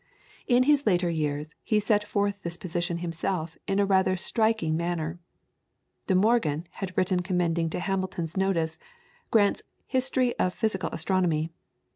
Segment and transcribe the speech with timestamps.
[0.47, 5.19] In his later years he set forth this position himself in a rather striking manner.
[6.07, 8.79] De Morgan had written commending to Hamilton's notice
[9.29, 11.51] Grant's "History of Physical Astronomy."